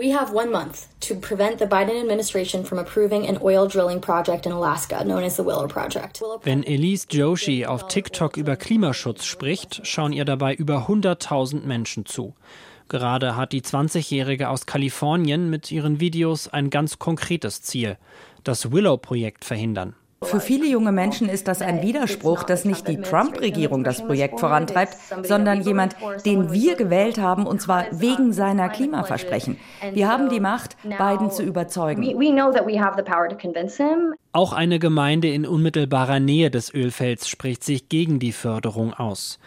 We 0.00 0.14
have 0.14 0.32
one 0.32 0.50
month 0.50 0.86
to 1.00 1.14
prevent 1.14 1.58
the 1.58 1.66
Biden 1.66 2.00
administration 2.00 2.64
from 2.64 2.78
approving 2.78 3.28
an 3.28 3.38
oil 3.42 3.68
drilling 3.68 4.00
project 4.00 4.46
in 4.46 4.52
Alaska 4.52 5.04
known 5.04 5.22
as 5.24 5.36
the 5.36 5.42
Willow 5.42 5.68
Project. 5.68 6.22
Wenn 6.42 6.64
Elise 6.64 7.06
Joshi 7.10 7.66
auf 7.66 7.86
TikTok 7.86 8.38
über 8.38 8.56
Klimaschutz 8.56 9.26
spricht, 9.26 9.86
schauen 9.86 10.14
ihr 10.14 10.24
dabei 10.24 10.54
über 10.54 10.86
100.000 10.88 11.66
Menschen 11.66 12.06
zu. 12.06 12.34
Gerade 12.88 13.36
hat 13.36 13.52
die 13.52 13.60
20-Jährige 13.60 14.48
aus 14.48 14.64
Kalifornien 14.64 15.50
mit 15.50 15.70
ihren 15.70 16.00
Videos 16.00 16.48
ein 16.48 16.70
ganz 16.70 16.98
konkretes 16.98 17.60
Ziel: 17.60 17.98
das 18.42 18.72
Willow-Projekt 18.72 19.44
verhindern. 19.44 19.96
Für 20.22 20.38
viele 20.38 20.66
junge 20.66 20.92
Menschen 20.92 21.30
ist 21.30 21.48
das 21.48 21.62
ein 21.62 21.80
Widerspruch, 21.80 22.42
dass 22.42 22.66
nicht 22.66 22.86
die 22.86 22.98
Trump-Regierung 22.98 23.84
das 23.84 24.04
Projekt 24.04 24.38
vorantreibt, 24.38 24.94
sondern 25.22 25.62
jemand, 25.62 25.96
den 26.26 26.52
wir 26.52 26.76
gewählt 26.76 27.18
haben, 27.18 27.46
und 27.46 27.62
zwar 27.62 27.86
wegen 27.90 28.34
seiner 28.34 28.68
Klimaversprechen. 28.68 29.56
Wir 29.94 30.08
haben 30.08 30.28
die 30.28 30.38
Macht, 30.38 30.76
Biden 30.82 31.30
zu 31.30 31.42
überzeugen. 31.42 32.02
Auch 34.32 34.52
eine 34.52 34.78
Gemeinde 34.78 35.28
in 35.28 35.46
unmittelbarer 35.46 36.20
Nähe 36.20 36.50
des 36.50 36.72
Ölfelds 36.74 37.26
spricht 37.26 37.64
sich 37.64 37.88
gegen 37.88 38.18
die 38.18 38.32
Förderung 38.32 38.92
aus. 38.92 39.38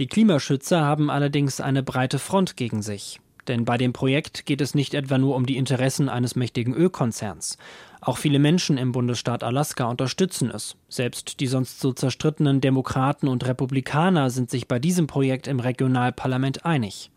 Die 0.00 0.08
Klimaschützer 0.08 0.84
haben 0.84 1.08
allerdings 1.08 1.60
eine 1.60 1.84
breite 1.84 2.18
Front 2.18 2.56
gegen 2.56 2.82
sich. 2.82 3.20
Denn 3.48 3.64
bei 3.64 3.76
dem 3.76 3.92
Projekt 3.92 4.46
geht 4.46 4.60
es 4.60 4.74
nicht 4.74 4.94
etwa 4.94 5.18
nur 5.18 5.36
um 5.36 5.46
die 5.46 5.56
Interessen 5.56 6.08
eines 6.08 6.36
mächtigen 6.36 6.74
Ölkonzerns. 6.74 7.58
Auch 8.00 8.18
viele 8.18 8.38
Menschen 8.38 8.78
im 8.78 8.92
Bundesstaat 8.92 9.42
Alaska 9.42 9.84
unterstützen 9.84 10.50
es. 10.50 10.76
Selbst 10.88 11.40
die 11.40 11.46
sonst 11.46 11.80
so 11.80 11.92
zerstrittenen 11.92 12.60
Demokraten 12.60 13.28
und 13.28 13.46
Republikaner 13.46 14.30
sind 14.30 14.50
sich 14.50 14.68
bei 14.68 14.78
diesem 14.78 15.06
Projekt 15.06 15.46
im 15.46 15.60
Regionalparlament 15.60 16.64
einig. 16.64 17.10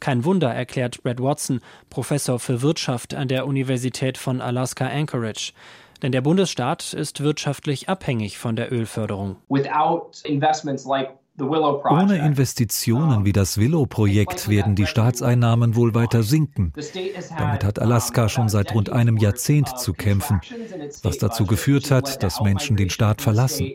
Kein 0.00 0.24
Wunder, 0.24 0.52
erklärt 0.52 1.02
Brad 1.04 1.20
Watson, 1.20 1.60
Professor 1.88 2.40
für 2.40 2.60
Wirtschaft 2.60 3.14
an 3.14 3.28
der 3.28 3.46
Universität 3.46 4.18
von 4.18 4.40
Alaska 4.40 4.88
Anchorage. 4.88 5.52
Denn 6.02 6.10
der 6.10 6.22
Bundesstaat 6.22 6.92
ist 6.92 7.22
wirtschaftlich 7.22 7.88
abhängig 7.88 8.36
von 8.36 8.56
der 8.56 8.72
Ölförderung. 8.72 9.36
Without 9.48 10.10
investments 10.24 10.84
like 10.84 11.10
ohne 11.38 12.18
Investitionen 12.18 13.24
wie 13.24 13.32
das 13.32 13.58
Willow-Projekt 13.58 14.48
werden 14.48 14.74
die 14.74 14.86
Staatseinnahmen 14.86 15.74
wohl 15.76 15.94
weiter 15.94 16.22
sinken. 16.22 16.72
Damit 17.38 17.64
hat 17.64 17.78
Alaska 17.78 18.28
schon 18.28 18.48
seit 18.48 18.74
rund 18.74 18.90
einem 18.90 19.16
Jahrzehnt 19.16 19.78
zu 19.78 19.94
kämpfen, 19.94 20.40
was 21.02 21.18
dazu 21.18 21.46
geführt 21.46 21.90
hat, 21.90 22.22
dass 22.22 22.40
Menschen 22.42 22.76
den 22.76 22.90
Staat 22.90 23.22
verlassen. 23.22 23.72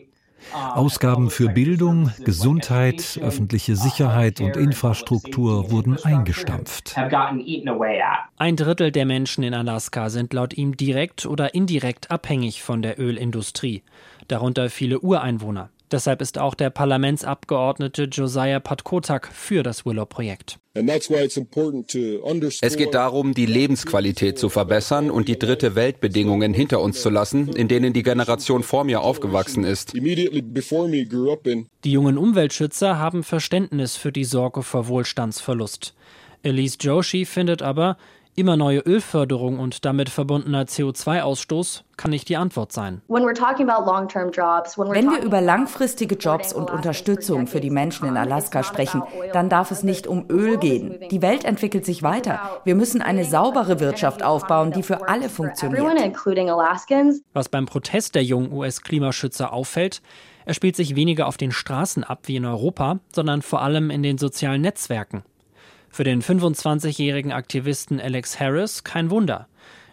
Ausgaben 0.54 1.30
für 1.30 1.48
Bildung, 1.48 2.12
Gesundheit, 2.24 3.18
öffentliche 3.20 3.74
Sicherheit 3.76 4.40
und 4.40 4.56
Infrastruktur 4.56 5.70
wurden 5.70 5.98
eingestampft. 6.02 6.96
Ein 8.36 8.56
Drittel 8.56 8.92
der 8.92 9.04
Menschen 9.04 9.42
in 9.42 9.52
Alaska 9.52 10.10
sind 10.10 10.32
laut 10.32 10.54
ihm 10.54 10.76
direkt 10.76 11.26
oder 11.26 11.54
indirekt 11.54 12.10
abhängig 12.10 12.62
von 12.62 12.82
der 12.82 13.00
Ölindustrie, 13.00 13.82
darunter 14.28 14.70
viele 14.70 15.00
Ureinwohner. 15.00 15.70
Deshalb 15.90 16.20
ist 16.20 16.38
auch 16.38 16.54
der 16.54 16.70
Parlamentsabgeordnete 16.70 18.04
Josiah 18.04 18.60
Patkotak 18.60 19.28
für 19.32 19.62
das 19.62 19.86
Willow-Projekt. 19.86 20.58
Es 22.60 22.76
geht 22.76 22.94
darum, 22.94 23.34
die 23.34 23.46
Lebensqualität 23.46 24.38
zu 24.38 24.48
verbessern 24.48 25.10
und 25.10 25.28
die 25.28 25.38
dritte 25.38 25.74
Weltbedingungen 25.74 26.54
hinter 26.54 26.80
uns 26.80 27.02
zu 27.02 27.10
lassen, 27.10 27.48
in 27.48 27.68
denen 27.68 27.92
die 27.92 28.02
Generation 28.02 28.62
vor 28.62 28.84
mir 28.84 29.00
aufgewachsen 29.00 29.64
ist. 29.64 29.94
Die 29.94 31.92
jungen 31.92 32.18
Umweltschützer 32.18 32.98
haben 32.98 33.24
Verständnis 33.24 33.96
für 33.96 34.12
die 34.12 34.24
Sorge 34.24 34.62
vor 34.62 34.88
Wohlstandsverlust. 34.88 35.94
Elise 36.42 36.76
Joshi 36.80 37.24
findet 37.24 37.62
aber, 37.62 37.96
Immer 38.38 38.56
neue 38.56 38.78
Ölförderung 38.78 39.58
und 39.58 39.84
damit 39.84 40.08
verbundener 40.10 40.62
CO2-Ausstoß 40.62 41.82
kann 41.96 42.12
nicht 42.12 42.28
die 42.28 42.36
Antwort 42.36 42.70
sein. 42.70 43.02
Wenn 43.08 43.24
wir 45.10 45.22
über 45.22 45.40
langfristige 45.40 46.14
Jobs 46.14 46.52
und 46.52 46.70
Unterstützung 46.70 47.48
für 47.48 47.58
die 47.58 47.70
Menschen 47.70 48.06
in 48.06 48.16
Alaska 48.16 48.62
sprechen, 48.62 49.02
dann 49.32 49.48
darf 49.48 49.72
es 49.72 49.82
nicht 49.82 50.06
um 50.06 50.26
Öl 50.30 50.56
gehen. 50.56 51.00
Die 51.10 51.20
Welt 51.20 51.44
entwickelt 51.44 51.84
sich 51.84 52.04
weiter. 52.04 52.60
Wir 52.62 52.76
müssen 52.76 53.02
eine 53.02 53.24
saubere 53.24 53.80
Wirtschaft 53.80 54.22
aufbauen, 54.22 54.70
die 54.70 54.84
für 54.84 55.08
alle 55.08 55.28
funktioniert. 55.28 56.14
Was 57.32 57.48
beim 57.48 57.66
Protest 57.66 58.14
der 58.14 58.22
jungen 58.22 58.52
US-Klimaschützer 58.52 59.52
auffällt, 59.52 60.00
er 60.44 60.54
spielt 60.54 60.76
sich 60.76 60.94
weniger 60.94 61.26
auf 61.26 61.38
den 61.38 61.50
Straßen 61.50 62.04
ab 62.04 62.20
wie 62.26 62.36
in 62.36 62.44
Europa, 62.44 63.00
sondern 63.12 63.42
vor 63.42 63.62
allem 63.62 63.90
in 63.90 64.04
den 64.04 64.16
sozialen 64.16 64.60
Netzwerken. 64.60 65.24
Für 65.98 66.04
den 66.04 66.22
25-jährigen 66.22 67.32
Aktivisten 67.32 68.00
Alex 68.00 68.38
Harris 68.38 68.84
kein 68.84 69.10
Wunder. 69.10 69.48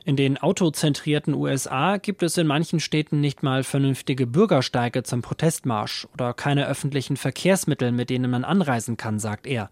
In 0.05 0.15
den 0.15 0.37
autozentrierten 0.37 1.33
USA 1.33 1.97
gibt 1.97 2.21
es 2.21 2.37
in 2.37 2.45
manchen 2.45 2.79
Städten 2.79 3.21
nicht 3.21 3.41
mal 3.41 3.63
vernünftige 3.63 4.27
Bürgersteige 4.27 5.01
zum 5.01 5.23
Protestmarsch 5.23 6.07
oder 6.13 6.35
keine 6.35 6.67
öffentlichen 6.67 7.17
Verkehrsmittel, 7.17 7.91
mit 7.91 8.11
denen 8.11 8.29
man 8.29 8.43
anreisen 8.43 8.97
kann, 8.97 9.17
sagt 9.17 9.47
er. 9.47 9.71